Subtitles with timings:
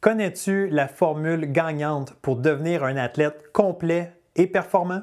[0.00, 5.02] Connais-tu la formule gagnante pour devenir un athlète complet et performant?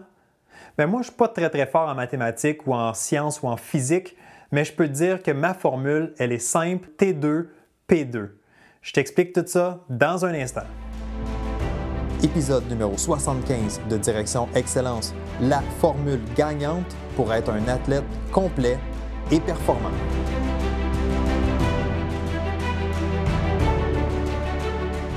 [0.78, 3.48] Ben moi, je ne suis pas très très fort en mathématiques ou en sciences ou
[3.48, 4.16] en physique,
[4.54, 7.48] mais je peux te dire que ma formule, elle est simple, T2,
[7.90, 8.30] P2.
[8.82, 10.64] Je t'explique tout ça dans un instant.
[12.24, 18.80] Épisode numéro 75 de Direction Excellence, la formule gagnante pour être un athlète complet
[19.30, 19.92] et performant.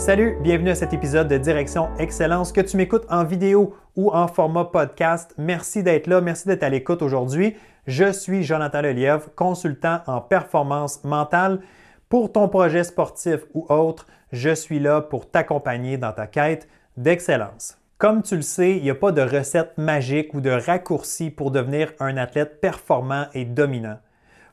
[0.00, 2.52] Salut, bienvenue à cet épisode de Direction Excellence.
[2.52, 6.70] Que tu m'écoutes en vidéo ou en format podcast, merci d'être là, merci d'être à
[6.70, 7.54] l'écoute aujourd'hui.
[7.86, 11.60] Je suis Jonathan Lelièvre, consultant en performance mentale.
[12.08, 17.76] Pour ton projet sportif ou autre, je suis là pour t'accompagner dans ta quête d'excellence.
[17.98, 21.50] Comme tu le sais, il n'y a pas de recette magique ou de raccourci pour
[21.50, 23.98] devenir un athlète performant et dominant.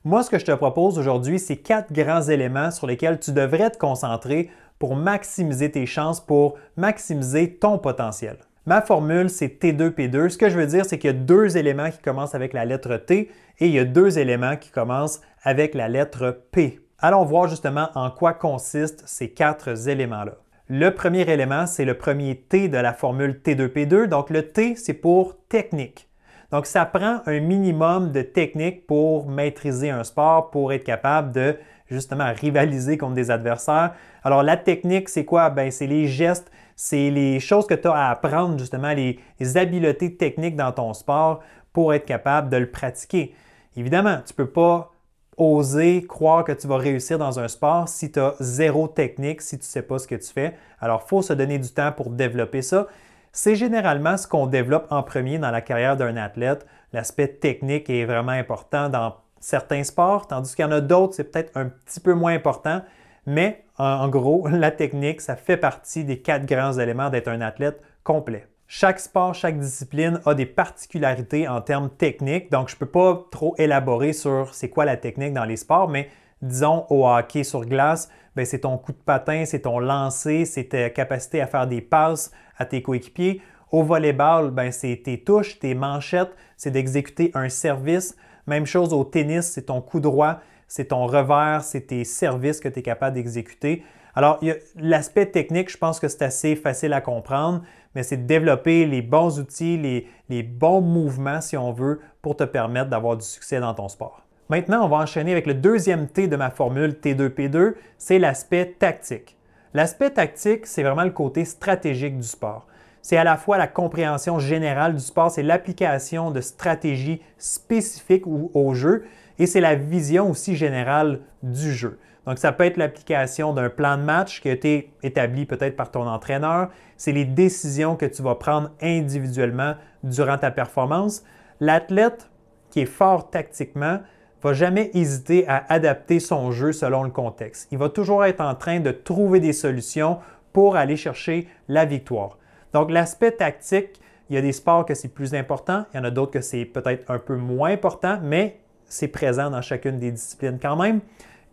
[0.03, 3.70] Moi, ce que je te propose aujourd'hui, c'est quatre grands éléments sur lesquels tu devrais
[3.72, 8.38] te concentrer pour maximiser tes chances, pour maximiser ton potentiel.
[8.66, 10.30] Ma formule, c'est T2P2.
[10.30, 12.66] Ce que je veux dire, c'est qu'il y a deux éléments qui commencent avec la
[12.66, 16.81] lettre T et il y a deux éléments qui commencent avec la lettre P.
[17.00, 20.34] Allons voir justement en quoi consistent ces quatre éléments-là.
[20.67, 24.08] Le premier élément, c'est le premier T de la formule T2P2.
[24.08, 26.09] Donc le T, c'est pour technique.
[26.52, 31.56] Donc ça prend un minimum de technique pour maîtriser un sport, pour être capable de
[31.90, 33.94] justement rivaliser contre des adversaires.
[34.24, 35.50] Alors la technique, c'est quoi?
[35.50, 39.20] Ben, c'est les gestes, c'est les choses que tu as à apprendre, justement, les,
[39.56, 41.42] habiletés techniques dans ton sport
[41.74, 43.34] pour être capable de le pratiquer.
[43.76, 44.92] Évidemment, tu ne peux pas
[45.38, 49.58] oser croire que tu vas réussir dans un sport si tu as zéro technique, si
[49.58, 50.56] tu ne sais pas ce que tu fais.
[50.80, 52.88] Alors, il faut se donner du temps pour développer ça.
[53.31, 56.66] C'est généralement ce qu'on développe en premier dans la carrière d'un athlète.
[56.94, 61.31] L'aspect technique est vraiment important dans certains sports, tandis qu'il y en a d'autres, c'est
[61.31, 62.81] peut-être un petit peu moins important.
[63.25, 67.81] Mais en, gros, la technique, ça fait partie des quatre grands éléments d'être un athlète
[68.03, 68.47] complet.
[68.68, 73.26] Chaque sport, chaque discipline a des particularités en termes techniques, donc je ne peux pas
[73.31, 76.09] trop élaborer sur c'est quoi la technique dans les sports, mais
[76.42, 80.66] disons au hockey sur glace, ben, c'est ton coup de patin, c'est ton lancer, c'est
[80.66, 83.42] ta capacité à faire des passes à tes coéquipiers.
[83.72, 88.16] Au volleyball, ben, c'est tes touches, tes manchettes, c'est d'exécuter un service.
[88.47, 92.69] Même chose au tennis, c'est ton coup droit, c'est ton revers, c'est tes services que
[92.69, 93.84] tu es capable d'exécuter.
[94.16, 94.40] Alors,
[94.75, 97.62] l'aspect technique, je pense que c'est assez facile à comprendre,
[97.94, 102.35] mais c'est de développer les bons outils, les, les bons mouvements, si on veut, pour
[102.35, 104.24] te permettre d'avoir du succès dans ton sport.
[104.50, 109.38] Maintenant, on va enchaîner avec le deuxième T de ma formule T2P2, c'est l'aspect tactique.
[109.74, 112.66] L'aspect tactique, c'est vraiment le côté stratégique du sport
[113.02, 118.74] c'est à la fois la compréhension générale du sport, c'est l'application de stratégies spécifiques au
[118.74, 119.06] jeu
[119.40, 122.00] et c'est la vision aussi générale du jeu.
[122.28, 125.91] Donc, ça peut être l'application d'un plan de match qui a été établi peut-être par
[125.91, 126.69] ton entraîneur.
[126.97, 131.24] C'est les décisions que tu vas prendre individuellement durant ta performance.
[131.62, 132.29] L'athlète
[132.69, 134.00] qui est fort tactiquement
[134.44, 137.69] va jamais hésiter à adapter son jeu selon le contexte.
[137.72, 140.18] Il va toujours être en train de trouver des solutions
[140.52, 142.37] pour aller chercher la victoire.
[142.73, 146.03] Donc, l'aspect tactique, il y a des sports que c'est plus important, il y en
[146.03, 150.11] a d'autres que c'est peut-être un peu moins important, mais c'est présent dans chacune des
[150.11, 151.00] disciplines quand même.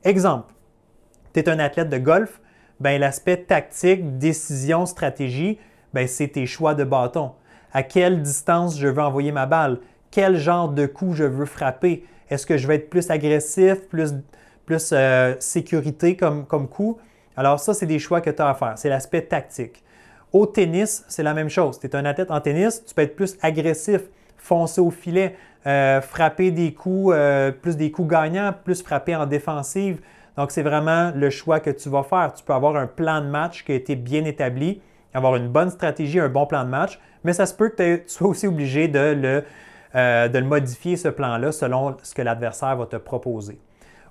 [0.03, 0.53] Exemple,
[1.33, 2.41] tu es un athlète de golf,
[2.81, 5.59] ben, l'aspect tactique, décision, stratégie,
[5.93, 7.33] ben, c'est tes choix de bâton.
[7.73, 9.79] À quelle distance je veux envoyer ma balle?
[10.11, 12.05] Quel genre de coup je veux frapper?
[12.31, 14.15] Est-ce que je vais être plus agressif, plus,
[14.67, 16.99] plus euh, sécurité comme, comme coup?
[17.37, 18.75] Alors ça, c'est des choix que tu as à faire.
[18.77, 19.84] C'est l'aspect tactique.
[20.35, 21.79] Au tennis, c'est la même chose.
[21.79, 24.01] Tu es un athlète en tennis, tu peux être plus agressif,
[24.37, 29.27] foncer au filet, euh, frapper des coups, euh, plus des coups gagnants, plus frapper en
[29.27, 30.01] défensive.
[30.37, 32.33] Donc, c'est vraiment le choix que tu vas faire.
[32.35, 34.81] Tu peux avoir un plan de match qui a été bien établi,
[35.15, 38.03] avoir une bonne stratégie, un bon plan de match, mais ça se peut que tu
[38.09, 39.45] sois aussi obligé de le,
[39.95, 43.61] euh, de le modifier, ce plan-là, selon ce que l'adversaire va te proposer.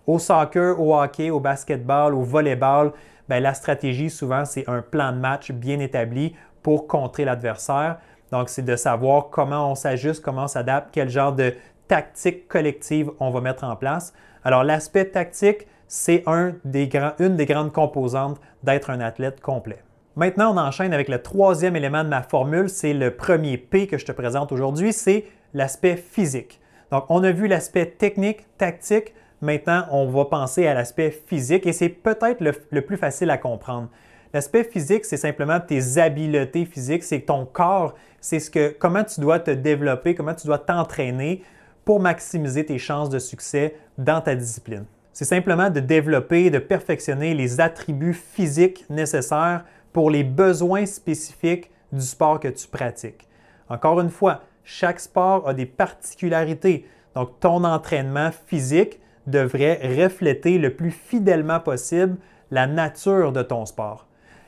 [0.07, 2.93] Au soccer, au hockey, au basketball, au volleyball,
[3.29, 7.97] ben, la stratégie, souvent, c'est un plan de match bien établi pour contrer l'adversaire.
[8.31, 11.53] Donc, c'est de savoir comment on s'ajuste, comment on s'adapte, quel genre de
[11.87, 14.13] tactique collective on va mettre en place.
[14.43, 19.83] Alors, l'aspect tactique, c'est un une des grandes composantes d'être un athlète complet.
[20.15, 23.97] Maintenant, on enchaîne avec le troisième élément de ma formule, c'est le premier P que
[23.97, 26.59] je te présente aujourd'hui, c'est l'aspect physique.
[26.91, 29.13] Donc, on a vu l'aspect technique, tactique,
[29.43, 33.89] maintenant on va penser à l'aspect physique et c'est peut-être le, plus facile à comprendre.
[34.33, 39.21] L'aspect physique, c'est simplement tes habiletés physiques, c'est ton corps, c'est ce que, comment tu
[39.21, 41.43] dois te développer, comment tu dois t'entraîner
[41.85, 44.85] pour maximiser tes chances de succès dans ta discipline.
[45.11, 52.01] C'est simplement de développer, de perfectionner les attributs physiques nécessaires pour les besoins spécifiques du
[52.01, 53.27] sport que tu pratiques.
[53.69, 56.87] Encore une fois, chaque sport a des particularités.
[57.13, 62.17] Donc, ton entraînement physique devrait refléter le plus fidèlement possible
[62.51, 64.07] la nature de ton sport.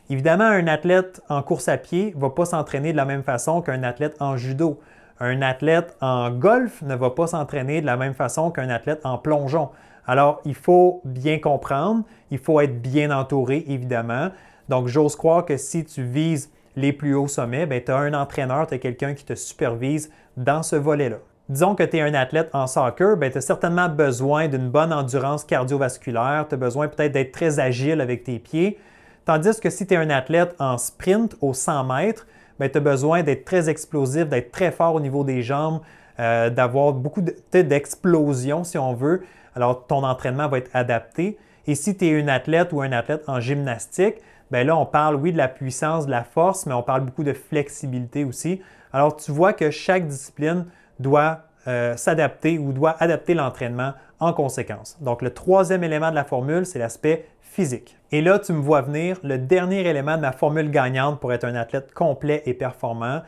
[0.09, 3.61] Évidemment, un athlète en course à pied ne va pas s'entraîner de la même façon
[3.61, 4.79] qu'un athlète en judo.
[5.19, 9.17] Un athlète en golf ne va pas s'entraîner de la même façon qu'un athlète en
[9.17, 9.69] plongeon.
[10.05, 14.29] Alors, il faut bien comprendre, il faut être bien entouré, évidemment.
[14.69, 18.13] Donc, j'ose croire que si tu vises les plus hauts sommets, ben, tu as un
[18.13, 21.17] entraîneur, tu as quelqu'un qui te supervise dans ce volet-là.
[21.47, 24.91] Disons que tu es un athlète en soccer, ben, tu as certainement besoin d'une bonne
[24.91, 28.79] endurance cardiovasculaire, tu as besoin peut-être d'être très agile avec tes pieds.
[29.25, 32.25] Tandis que si tu es un athlète en sprint au 100 mètres,
[32.59, 35.81] ben, tu as besoin d'être très explosif, d'être très fort au niveau des jambes,
[36.19, 37.21] euh, d'avoir beaucoup
[37.51, 39.23] d'explosion si on veut.
[39.55, 41.37] Alors ton entraînement va être adapté.
[41.67, 44.15] Et si tu es une athlète ou un athlète en gymnastique,
[44.49, 47.23] ben là on parle oui de la puissance, de la force, mais on parle beaucoup
[47.23, 48.61] de flexibilité aussi.
[48.93, 50.65] Alors tu vois que chaque discipline
[50.99, 54.97] doit euh, s'adapter ou doit adapter l'entraînement en conséquence.
[55.01, 57.97] Donc, le troisième élément de la formule, c'est l'aspect physique.
[58.11, 61.43] Et là, tu me vois venir, le dernier élément de ma formule gagnante pour être
[61.43, 63.21] un athlète complet et performant,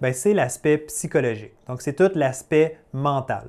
[0.00, 1.52] ben, c'est l'aspect psychologique.
[1.68, 3.44] Donc, c'est tout l'aspect mental.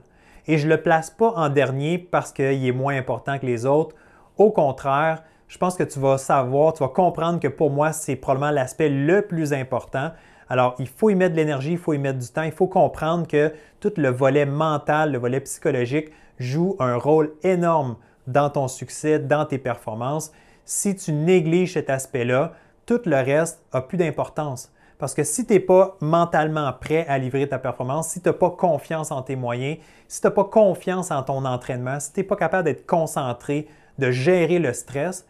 [0.47, 3.65] Et je ne le place pas en dernier parce qu'il est moins important que les
[3.65, 3.95] autres.
[4.37, 5.23] Au contraire,
[5.55, 8.89] je pense que tu vas savoir, tu vas comprendre que pour moi, c'est probablement l'aspect
[8.89, 10.11] le plus important
[10.47, 12.67] alors, il faut y mettre de l'énergie, il faut y mettre du temps, il faut
[12.67, 17.95] comprendre que tout le volet mental, le volet psychologique joue un rôle énorme
[18.27, 20.31] dans ton succès, dans tes performances.
[20.63, 22.53] Si tu négliges cet aspect-là,
[22.85, 24.71] tout le reste n'a plus d'importance.
[24.99, 28.33] Parce que si tu n'es pas mentalement prêt à livrer ta performance, si tu n'as
[28.33, 32.19] pas confiance en tes moyens, si tu n'as pas confiance en ton entraînement, si tu
[32.19, 33.67] n'es pas capable d'être concentré,
[33.97, 35.25] de gérer le stress,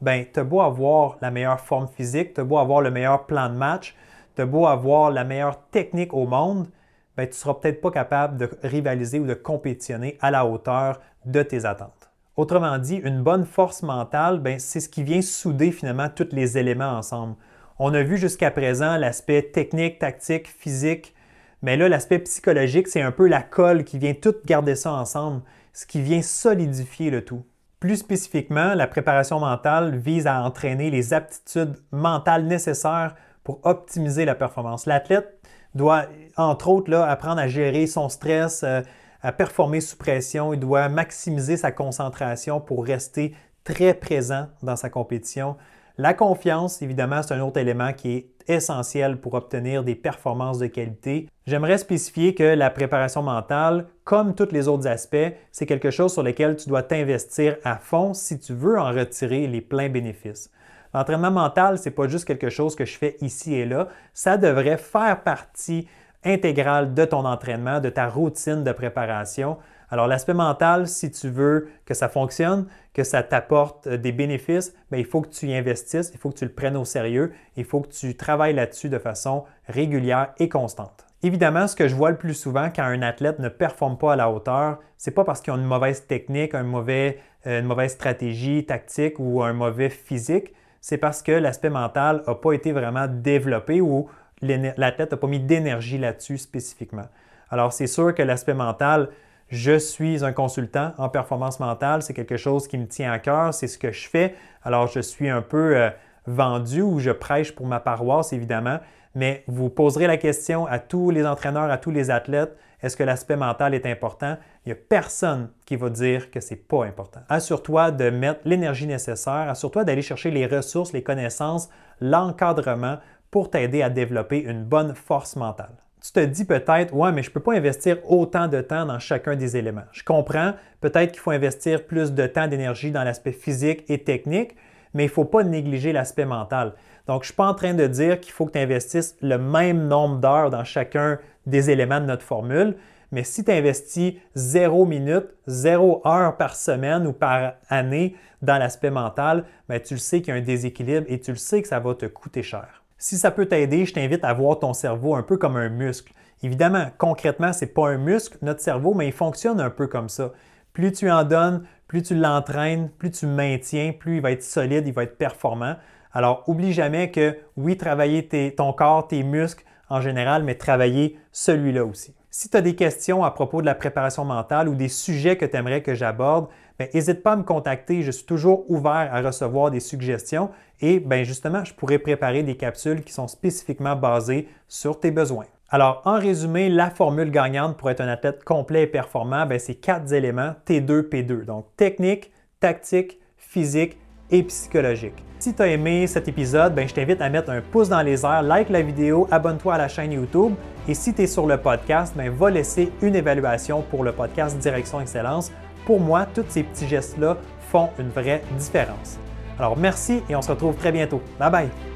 [0.00, 3.26] ben tu as beau avoir la meilleure forme physique, tu as beau avoir le meilleur
[3.26, 3.94] plan de match,
[4.34, 6.68] tu as beau avoir la meilleure technique au monde,
[7.16, 11.00] ben, tu ne seras peut-être pas capable de rivaliser ou de compétitionner à la hauteur
[11.24, 12.10] de tes attentes.
[12.36, 16.58] Autrement dit, une bonne force mentale, ben, c'est ce qui vient souder finalement tous les
[16.58, 17.36] éléments ensemble.
[17.78, 21.14] On a vu jusqu'à présent l'aspect technique, tactique, physique,
[21.62, 25.40] mais là, l'aspect psychologique, c'est un peu la colle qui vient tout garder ça ensemble,
[25.72, 27.44] ce qui vient solidifier le tout.
[27.80, 33.14] Plus spécifiquement, la préparation mentale vise à entraîner les aptitudes mentales nécessaires
[33.44, 34.86] pour optimiser la performance.
[34.86, 35.38] L'athlète
[35.74, 36.06] doit,
[36.36, 38.80] entre autres, apprendre à gérer son stress, euh,
[39.22, 40.54] à performer sous pression.
[40.54, 45.56] Il doit maximiser sa concentration pour rester très présent dans sa compétition.
[45.98, 50.66] La confiance, évidemment, c'est un autre élément qui est essentiel pour obtenir des performances de
[50.66, 51.26] qualité.
[51.46, 56.22] J'aimerais spécifier que la préparation mentale, comme tous les autres aspects, c'est quelque chose sur
[56.22, 60.50] lequel tu dois t'investir à fond si tu veux en retirer les pleins bénéfices.
[60.92, 63.88] L'entraînement mental, ce n'est pas juste quelque chose que je fais ici et là.
[64.12, 65.88] Ça devrait faire partie
[66.24, 69.56] intégrale de ton entraînement, de ta routine de préparation.
[69.90, 74.98] Alors l'aspect mental, si tu veux que ça fonctionne, que ça t'apporte des bénéfices, bien,
[74.98, 77.66] il faut que tu y investisses, il faut que tu le prennes au sérieux, il
[77.66, 81.04] faut que tu travailles là-dessus de façon régulière et constante.
[81.22, 84.16] Évidemment, ce que je vois le plus souvent quand un athlète ne performe pas à
[84.16, 87.12] la hauteur, c'est pas parce qu'il a une mauvaise technique, euh,
[87.44, 92.52] une mauvaise stratégie tactique ou un mauvais physique, c'est parce que l'aspect mental n'a pas
[92.54, 94.08] été vraiment développé ou
[94.40, 97.08] l'athlète n'a pas mis d'énergie là-dessus spécifiquement.
[97.50, 99.10] Alors, c'est sûr que l'aspect mental,
[99.48, 103.54] je suis un consultant en performance mentale, c'est quelque chose qui me tient à cœur,
[103.54, 104.34] c'est ce que je fais.
[104.64, 105.90] Alors, je suis un peu euh,
[106.26, 108.78] vendu ou je prêche pour ma paroisse, évidemment,
[109.14, 113.02] mais vous poserez la question à tous les entraîneurs, à tous les athlètes, est-ce que
[113.02, 114.36] l'aspect mental est important?
[114.64, 117.20] Il n'y a personne qui va dire que ce n'est pas important.
[117.28, 122.98] Assure-toi de mettre l'énergie nécessaire, assure-toi d'aller chercher les ressources, les connaissances, l'encadrement
[123.30, 125.74] pour t'aider à développer une bonne force mentale.
[126.06, 129.00] Tu te dis peut-être, ouais, mais je ne peux pas investir autant de temps dans
[129.00, 129.86] chacun des éléments.
[129.90, 134.54] Je comprends, peut-être qu'il faut investir plus de temps, d'énergie dans l'aspect physique et technique,
[134.94, 136.74] mais il ne faut pas négliger l'aspect mental.
[137.08, 139.36] Donc, je ne suis pas en train de dire qu'il faut que tu investisses le
[139.36, 142.76] même nombre d'heures dans chacun des éléments de notre formule,
[143.10, 148.90] mais si tu investis 0 minute, 0 heure par semaine ou par année dans l'aspect
[148.90, 151.68] mental, ben, tu le sais qu'il y a un déséquilibre et tu le sais que
[151.68, 152.85] ça va te coûter cher.
[152.98, 156.14] Si ça peut t'aider, je t'invite à voir ton cerveau un peu comme un muscle.
[156.42, 160.08] Évidemment, concrètement, ce n'est pas un muscle, notre cerveau, mais il fonctionne un peu comme
[160.08, 160.32] ça.
[160.72, 164.88] Plus tu en donnes, plus tu l'entraînes, plus tu maintiens, plus il va être solide,
[164.88, 165.76] il va être performant.
[166.12, 168.26] Alors, oublie jamais que oui, travailler
[168.56, 172.15] ton corps, tes muscles en général, mais travailler celui-là aussi.
[172.38, 175.46] Si tu as des questions à propos de la préparation mentale ou des sujets que
[175.46, 176.48] tu aimerais que j'aborde,
[176.92, 178.02] n'hésite pas à me contacter.
[178.02, 180.50] Je suis toujours ouvert à recevoir des suggestions
[180.82, 185.46] et ben, justement, je pourrais préparer des capsules qui sont spécifiquement basées sur tes besoins.
[185.70, 189.76] Alors, en résumé, la formule gagnante pour être un athlète complet et performant, ben, c'est
[189.76, 191.46] quatre éléments T2, P2.
[191.46, 193.96] Donc, technique, tactique, physique
[194.30, 195.24] et psychologique.
[195.38, 198.24] Si tu as aimé cet épisode, ben, je t'invite à mettre un pouce dans les
[198.24, 200.54] airs, like la vidéo, abonne-toi à la chaîne YouTube
[200.88, 204.58] et si tu es sur le podcast, ben, va laisser une évaluation pour le podcast
[204.58, 205.52] Direction Excellence.
[205.84, 207.36] Pour moi, tous ces petits gestes-là
[207.70, 209.18] font une vraie différence.
[209.58, 211.20] Alors merci et on se retrouve très bientôt.
[211.38, 211.95] Bye bye!